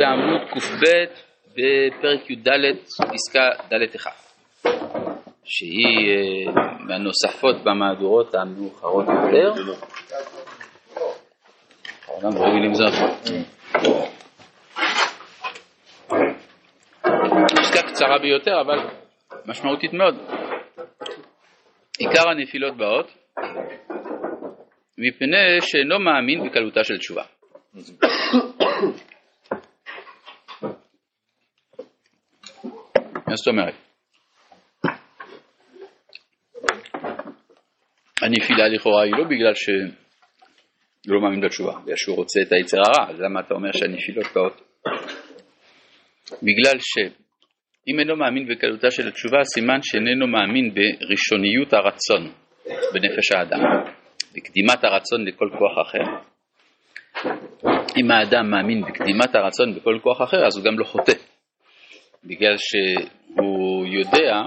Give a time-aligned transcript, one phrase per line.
[0.00, 0.60] בעמוד קב
[1.52, 2.48] בפרק י"ד
[3.12, 4.10] פסקה ד' 1
[5.44, 9.52] שהיא אה, מהנוספות במהדורות המאוחרות יותר.
[17.60, 18.78] פסקה קצרה ביותר אבל
[19.46, 20.14] משמעותית מאוד.
[21.98, 23.06] עיקר הנפילות באות
[24.98, 27.22] מפני שאינו מאמין בקלותה של תשובה.
[33.30, 33.74] מה זאת אומרת?
[38.22, 39.74] הנפילה לכאורה היא לא בגלל שהוא
[41.06, 44.60] לא מאמין בתשובה, בגלל שהוא רוצה את היצר הרע, אז למה אתה אומר שהנפילות באות?
[46.32, 52.32] בגלל שאם אינו מאמין בקלותה של התשובה, סימן שאיננו מאמין בראשוניות הרצון
[52.92, 53.60] בנפש האדם,
[54.34, 56.04] בקדימת הרצון לכל כוח אחר.
[58.00, 61.12] אם האדם מאמין בקדימת הרצון בכל כוח אחר, אז הוא גם לא חוטא.
[62.24, 62.54] בגלל
[63.34, 64.42] שהוא יודע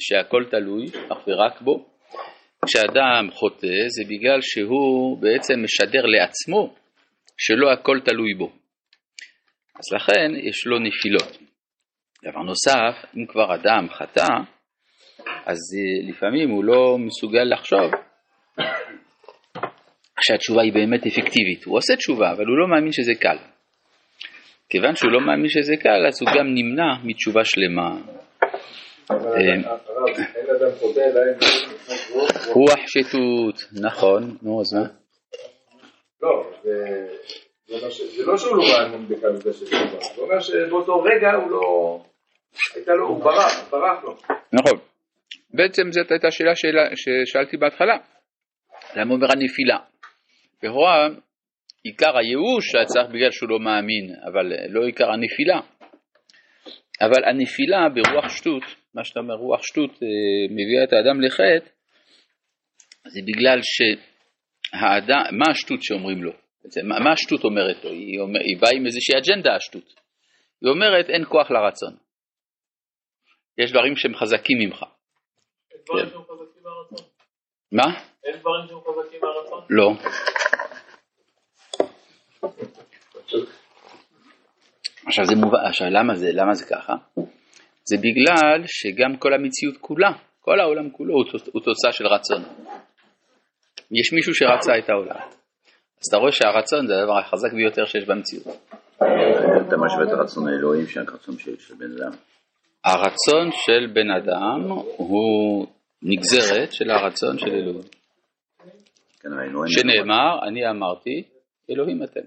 [0.00, 1.86] שהכל תלוי אך ורק בו.
[2.66, 6.74] כשאדם חוטא זה בגלל שהוא בעצם משדר לעצמו
[7.38, 8.52] שלא הכל תלוי בו.
[9.78, 11.38] אז לכן יש לו נפילות.
[12.24, 14.26] דבר נוסף, אם כבר אדם חטא,
[15.46, 15.58] אז
[16.08, 17.90] לפעמים הוא לא מסוגל לחשוב
[20.20, 21.64] שהתשובה היא באמת אפקטיבית.
[21.64, 23.36] הוא עושה תשובה, אבל הוא לא מאמין שזה קל.
[24.68, 28.15] כיוון שהוא לא מאמין שזה קל, אז הוא גם נמנע מתשובה שלמה.
[32.54, 34.86] רוח שטות, נכון, נו אז מה?
[36.22, 36.50] לא,
[38.16, 41.98] זה לא שהוא לא מאמין בקלותה של תשובה, זה אומר שבאותו רגע הוא לא,
[42.74, 44.16] הייתה לו, הוא ברח, ברח לו.
[44.52, 44.78] נכון.
[45.54, 46.52] בעצם זאת הייתה שאלה
[46.96, 47.96] ששאלתי בהתחלה.
[48.96, 49.78] למה אומר הנפילה?
[50.62, 51.08] לכאורה
[51.84, 55.60] עיקר הייאוש היה צריך בגלל שהוא לא מאמין, אבל לא עיקר הנפילה.
[57.00, 58.62] אבל הנפילה ברוח שטות,
[58.96, 60.08] מה שאתה אומר רוח שטות אה,
[60.50, 61.70] מביאה את האדם לחטא,
[63.08, 66.32] זה בגלל שהאדם, מה השטות שאומרים לו?
[66.84, 67.90] מה, מה השטות אומרת לו?
[67.90, 69.94] היא, אומר, היא באה עם איזושהי אג'נדה השטות.
[70.62, 71.96] היא אומרת אין כוח לרצון.
[73.58, 74.84] יש דברים שהם חזקים ממך.
[75.70, 77.06] אין דברים שהם חזקים מהרצון?
[77.72, 78.00] מה?
[78.24, 79.64] אין דברים שהם חזקים מהרצון?
[79.70, 79.92] לא.
[85.06, 86.92] עכשיו זה מובן, עכשיו למה זה, למה זה ככה?
[87.88, 91.14] זה בגלל שגם כל המציאות כולה, כל העולם כולו
[91.52, 92.42] הוא תוצאה של רצון.
[93.90, 95.20] יש מישהו שרצה את העולם.
[96.00, 98.46] אז אתה רואה שהרצון זה הדבר החזק ביותר שיש במציאות.
[99.68, 102.12] אתה משווה את הרצון האלוהים שהרצון של, של בן אדם.
[102.84, 105.66] הרצון של בן אדם הוא
[106.02, 107.88] נגזרת של הרצון של אלוהים.
[109.20, 109.28] כן,
[109.66, 111.22] שנאמר, אני אמרתי,
[111.70, 112.20] אלוהים אתם.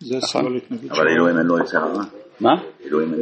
[0.00, 0.58] זה נכון.
[0.90, 2.02] אבל אלוהים אין לו יצר הרע.
[2.40, 2.50] מה?
[2.84, 3.14] אלוהים.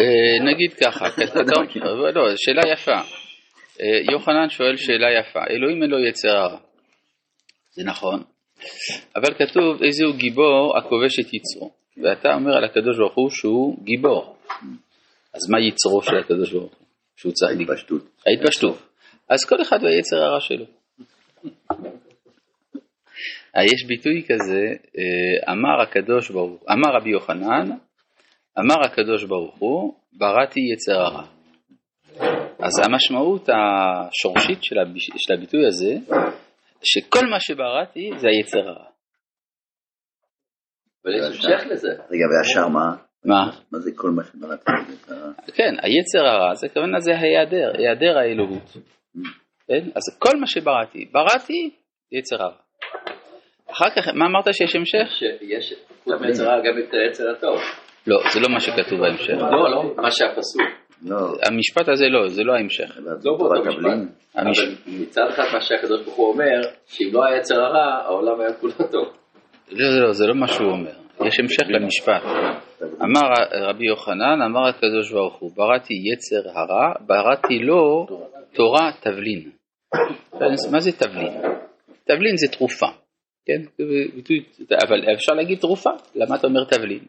[0.00, 2.92] אה, נגיד ככה, כתוב- אבל לא, שאלה יפה.
[3.80, 6.58] אה, יוחנן שואל שאלה יפה, אלוהים אין לו יצר הרע.
[7.70, 8.22] זה נכון,
[9.16, 11.70] אבל כתוב איזה הוא גיבור הכובש את יצרו.
[12.02, 14.36] ואתה אומר על הקדוש ברוך הוא שהוא גיבור.
[15.34, 16.86] אז מה יצרו של הקדוש ברוך הוא?
[17.16, 17.68] שהוא צדיק.
[17.70, 18.02] התפשטות.
[18.26, 18.78] ההתפשטות.
[19.28, 20.64] אז כל אחד והיצר הרע שלו.
[23.56, 24.62] אה, יש ביטוי כזה,
[24.98, 27.70] אה, אמר הקדוש ברוך הוא, אמר רבי יוחנן,
[28.58, 31.26] אמר הקדוש ברוך הוא, בראתי יצר הרע.
[32.58, 35.94] אז המשמעות השורשית של, הביש, של הביטוי הזה,
[36.82, 38.84] שכל מה שבראתי זה היצר הרע.
[41.04, 41.88] אבל יש המשך לזה.
[41.88, 42.96] רגע, והשאר מה?
[43.24, 43.50] מה?
[43.72, 44.70] מה זה כל מה שבראתי?
[44.92, 45.32] יצר הרע?
[45.54, 48.76] כן, היצר הרע, זה הכוונה זה היעדר, היעדר האלוהות.
[49.66, 49.88] כן?
[49.94, 51.70] אז כל מה שבראתי, בראתי
[52.12, 52.69] יצר הרע.
[53.72, 55.06] אחר כך, מה אמרת שיש המשך?
[55.18, 57.60] שיש חוץ מיצר הרע גם את היצר הטוב.
[58.06, 59.32] לא, זה לא מה שכתוב בהמשך.
[59.32, 60.62] לא, לא, מה שהפסוק.
[61.02, 61.16] לא,
[61.46, 62.98] המשפט הזה לא, זה לא ההמשך.
[63.24, 63.64] לא באותו.
[63.64, 63.84] משפט.
[64.36, 68.52] אבל מצד אחד מה שהקדוש ברוך הוא אומר, שאם לא היה יצר הרע, העולם היה
[68.52, 69.08] כולו טוב.
[69.70, 70.90] לא, זה לא, זה לא מה שהוא אומר.
[71.26, 72.22] יש המשך למשפט.
[73.02, 73.20] אמר
[73.52, 78.06] רבי יוחנן, אמר הקדוש ברוך הוא, בראתי יצר הרע, בראתי לו
[78.54, 79.50] תורה תבלין.
[80.72, 81.40] מה זה תבלין?
[82.04, 82.86] תבלין זה תרופה,
[83.46, 83.84] כן?
[84.14, 84.44] ביטוי,
[84.86, 87.04] אבל אפשר להגיד תרופה, למה אתה אומר תבלין?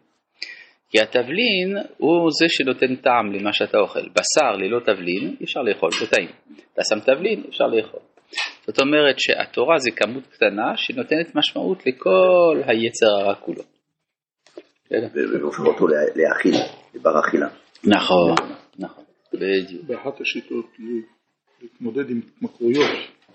[0.90, 4.00] כי התבלין הוא זה שנותן טעם למה שאתה אוכל.
[4.00, 6.30] בשר ללא תבלין אי אפשר לאכול, זה טעים.
[6.74, 8.00] אתה שם תבלין, אפשר לאכול.
[8.68, 13.64] זאת אומרת שהתורה זה כמות קטנה שנותנת משמעות לכל היצר הרע כולו.
[15.42, 16.56] והופך אותו להאכיל,
[16.94, 17.48] לבר אכילה.
[17.84, 18.36] נכון,
[18.80, 19.84] נכון, בדיוק.
[19.88, 20.66] באחת השיטות
[21.62, 22.90] להתמודד עם התמכרויות,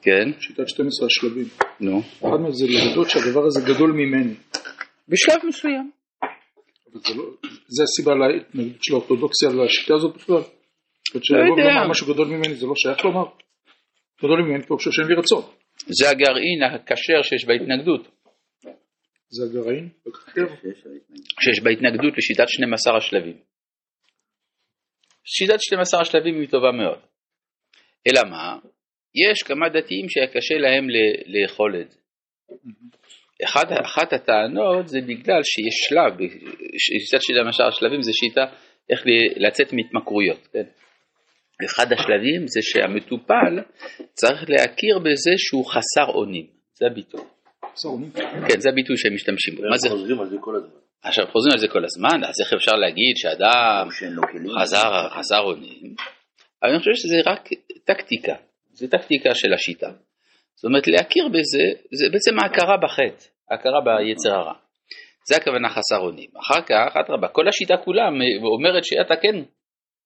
[0.06, 1.49] כן, שיטת 12 השלבים.
[1.81, 2.00] נו.
[2.00, 4.35] אחד מהם זה להודות שהדבר הזה גדול ממני.
[5.08, 5.91] בשלב מסוים.
[6.23, 7.25] אבל זה לא,
[7.75, 10.43] זה הסיבה להתנגדות של האורתודוקסיה לשיטה הזאת בכלל.
[11.31, 11.91] לא יודע.
[11.91, 13.26] משהו גדול ממני זה לא שייך לומר.
[14.19, 15.43] גדול ממני פירושו שאין לי רצון.
[15.99, 18.08] זה הגרעין הכשר שיש בהתנגדות.
[19.29, 20.47] זה הגרעין, בכתר.
[21.41, 23.37] שיש בהתנגדות לשיטת 12 השלבים.
[25.25, 26.99] שיטת 12 השלבים היא טובה מאוד.
[28.06, 28.58] אלא מה?
[29.16, 30.86] יש כמה דתיים שהיה קשה להם
[31.26, 31.98] לאכול את זה.
[33.44, 36.12] אחת, אחת הטענות זה בגלל שיש שלב,
[36.78, 38.44] שיטת 12 השלבים זה שיטה
[38.90, 39.02] איך
[39.36, 40.48] לצאת מהתמכרויות.
[40.52, 40.64] כן?
[41.64, 43.54] אחד השלבים זה שהמטופל
[44.12, 47.20] צריך להכיר בזה שהוא חסר אונים, זה הביטוי.
[47.74, 48.10] צהרונים.
[48.48, 49.62] כן, זה הביטוי שהם משתמשים בו.
[49.70, 49.88] מה זה?
[49.88, 50.80] חוזרים על זה כל הזמן.
[51.02, 53.88] עכשיו חוזרים על זה כל הזמן, אז איך אפשר להגיד שאדם
[54.32, 54.58] כלים.
[54.60, 55.94] חזר, חזר אונים?
[56.62, 57.48] אבל אני חושב שזה רק
[57.84, 58.34] טקטיקה,
[58.76, 59.90] זה טקטיקה של השיטה.
[60.55, 64.55] זאת אומרת להכיר בזה, זה בעצם ההכרה בחטא, ההכרה ביצר הרע.
[65.28, 66.31] זה הכוונה חסר אונים.
[66.40, 68.08] אחר כך, אדרבה, כל השיטה כולה
[68.58, 69.37] אומרת שאתה כן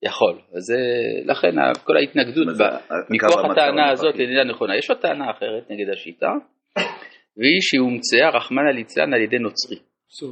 [0.03, 0.39] יכול.
[0.57, 0.79] אז זה,
[1.25, 2.77] לכן כל ההתנגדות ב-
[3.11, 3.91] מכוח הטענה.
[3.91, 4.77] הזאת איננה נכונה.
[4.77, 6.31] יש לו טענה אחרת נגד השיטה,
[7.37, 9.77] והיא שהיא הומצאה רחמנא ליצלן על ידי נוצרי.
[10.09, 10.29] בסדר.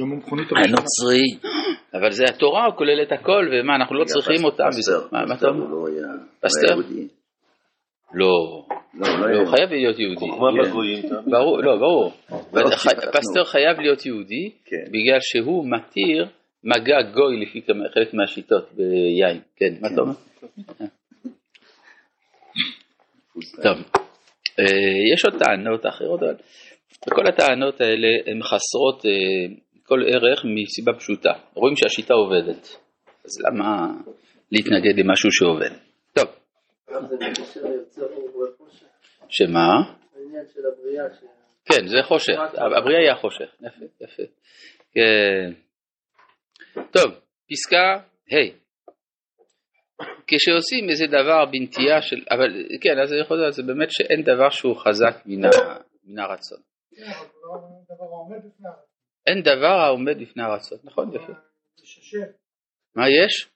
[0.00, 0.76] גם המכונית הראשונה.
[0.78, 1.55] הנוצרי.
[1.94, 4.64] אבל זה התורה כוללת הכל, ומה, אנחנו לא צריכים אותה.
[4.70, 5.64] פסטר, וזה- מה מה אתה פסטר אומר?
[5.64, 6.06] הוא לא היה
[6.40, 6.72] פסטר?
[6.72, 7.08] יהודי.
[8.14, 8.26] לא,
[8.94, 10.20] לא, הוא לא, לא הוא חייב להיות יהודי.
[10.20, 10.70] חוכמה כן.
[10.70, 11.30] בגויים, תאמין.
[11.30, 12.12] ברור, לא, ברור.
[12.52, 12.70] לא.
[13.12, 14.84] פסטור חייב להיות יהודי, כן.
[14.92, 16.26] בגלל שהוא מתיר
[16.64, 19.40] מגע גוי לפי כמה- חלק מהשיטות ביין.
[19.56, 20.12] כן, מה אתה אומר?
[23.62, 23.76] טוב,
[24.60, 24.64] אה,
[25.14, 26.34] יש עוד טענות אחרות, אבל
[27.14, 29.54] כל הטענות האלה הן חסרות אה,
[29.86, 31.32] כל ערך מסיבה פשוטה.
[31.54, 32.62] רואים שהשיטה עובדת,
[33.24, 33.86] אז למה
[34.52, 35.70] להתנגד למשהו שעובד?
[36.12, 36.28] טוב,
[36.88, 38.86] וחושך,
[39.28, 39.68] שמה?
[40.14, 41.24] העניין של הבריאה, ש-
[41.64, 42.38] כן, זה חושך,
[42.78, 44.22] הבריאה היא החושך, יפה, יפה.
[44.92, 45.52] כן.
[46.90, 47.12] טוב,
[47.50, 47.92] פסקה
[48.32, 48.66] ה'
[50.26, 52.48] כשעושים איזה דבר בנטייה של, אבל
[52.80, 56.58] כן, אז אני יכול לדעת, זה באמת שאין דבר שהוא חזק מן הרצון.
[59.26, 61.32] אין דבר העומד בפני הרצון, נכון, יפה.
[62.94, 63.48] מה יש?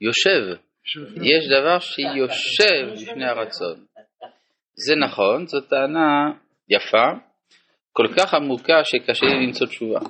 [0.00, 0.62] יושב.
[1.22, 3.84] יש דבר שיושב בפני הרצון.
[4.74, 6.32] זה נכון, זו טענה
[6.68, 7.06] יפה,
[7.92, 10.00] כל כך עמוקה שקשה לי למצוא תשובה.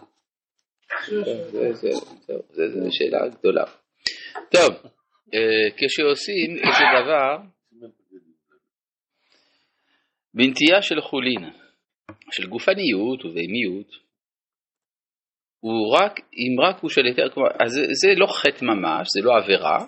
[2.51, 3.65] זה שאלה גדולה.
[4.51, 4.91] טוב,
[5.35, 7.37] אה, כשעושים איזה דבר
[10.35, 11.51] בנטייה של חולין,
[12.31, 13.91] של גופניות ובהמיות,
[15.65, 19.27] הוא רק, אם רק הוא של היתר, כלומר, אז זה, זה לא חטא ממש, זה
[19.27, 19.79] לא עבירה,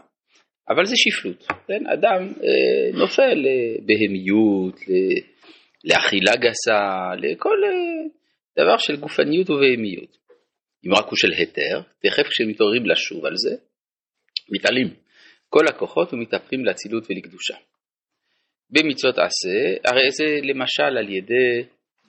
[0.69, 1.47] אבל זה שפלות.
[1.67, 1.87] כן?
[1.87, 5.21] אדם אה, נופל לבהמיות, ל-
[5.85, 6.81] לאכילה גסה,
[7.19, 10.17] לכל אה, דבר של גופניות ובהמיות.
[10.87, 13.57] אם רק הוא של היתר, תכף כשמתעוררים לשוב על זה,
[14.51, 14.89] מתעלים
[15.49, 17.55] כל הכוחות ומתהפכים לאצילות ולקדושה.
[18.71, 21.63] במצוות עשה, הרי זה למשל על ידי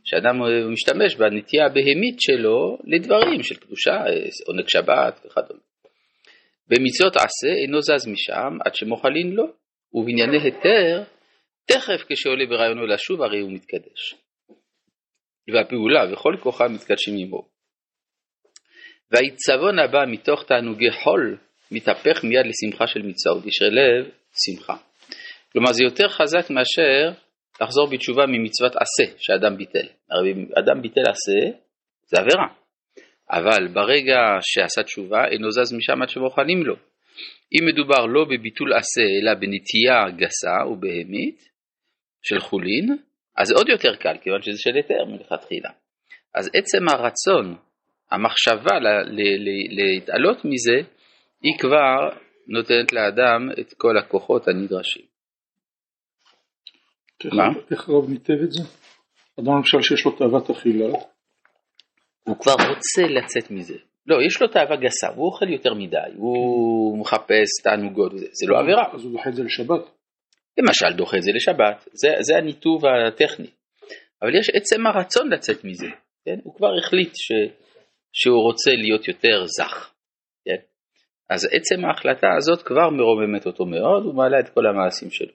[0.06, 5.60] שאדם אה, משתמש בנטייה הבהמית שלו לדברים של קדושה, אה, עונג שבת וכדומה.
[6.68, 9.46] במצוות עשה אינו זז משם עד שמוחלין לו,
[9.94, 11.04] ובענייני היתר,
[11.66, 14.16] תכף כשעולה ברעיונו לשוב הרי הוא מתקדש.
[15.54, 17.48] והפעולה וכל כוחם מתקדשים עמו.
[19.12, 21.38] והעיצבון הבא מתוך תענוגי חול
[21.72, 24.10] מתהפך מיד לשמחה של מצווה ותשרי לב
[24.46, 24.76] שמחה.
[25.52, 27.25] כלומר זה יותר חזק מאשר
[27.62, 29.88] לחזור בתשובה ממצוות עשה שאדם ביטל.
[30.12, 31.58] הרי אם אדם ביטל עשה
[32.06, 32.48] זה עבירה.
[33.32, 36.76] אבל ברגע שעשה תשובה אינו זז משם עד שמוכנים לו.
[37.54, 41.50] אם מדובר לא בביטול עשה אלא בנטייה גסה ובהמית
[42.22, 42.98] של חולין,
[43.38, 45.70] אז עוד יותר קל כיוון שזה של היתר מלכתחילה.
[46.36, 47.56] אז עצם הרצון,
[48.12, 50.90] המחשבה ל- ל- ל- להתעלות מזה,
[51.42, 52.10] היא כבר
[52.48, 55.15] נותנת לאדם את כל הכוחות הנדרשים.
[57.24, 57.44] מה?
[57.72, 58.64] איך הרב ניתב את זה?
[59.40, 60.86] אדם למשל שיש לו תאוות אכילה,
[62.28, 63.78] הוא כבר רוצה לצאת מזה.
[64.08, 68.60] לא, יש לו תאווה גסה, הוא אוכל יותר מדי, הוא מחפש תענוגות, וזה, זה לא
[68.60, 68.84] עבירה.
[68.94, 69.82] אז הוא דוחה את זה לשבת.
[70.58, 73.48] למשל דוחה את זה לשבת, זה, זה הניתוב הטכני.
[74.22, 75.88] אבל יש עצם הרצון לצאת מזה,
[76.26, 76.38] כן?
[76.44, 77.32] הוא כבר החליט ש,
[78.14, 79.92] שהוא רוצה להיות יותר זך,
[80.46, 80.62] כן?
[81.30, 85.34] אז עצם ההחלטה הזאת כבר מרוממת אותו מאוד ומעלה את כל המעשים שלו.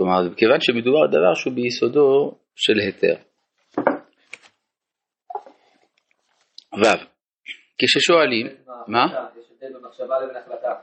[0.00, 3.14] כלומר, כיוון שמדובר דבר שהוא ביסודו של היתר.
[6.72, 7.04] ו'
[7.78, 8.46] כששואלים,
[8.88, 9.06] מה?
[9.06, 10.74] יש הבדל במחשבה לבין החלטה.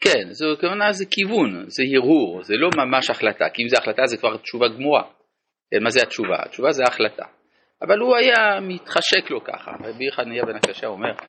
[0.00, 4.06] כן, זו כוונה זה כיוון, זה הרהור, זה לא ממש החלטה, כי אם זה החלטה
[4.06, 5.02] זה כבר תשובה גמורה.
[5.70, 6.36] כן, מה זה התשובה?
[6.44, 7.24] התשובה זה החלטה.
[7.82, 11.14] אבל הוא היה מתחשק לו ככה, רבי חניה בן הקשה אומר,